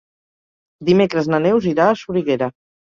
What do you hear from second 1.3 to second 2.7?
na Neus irà a Soriguera.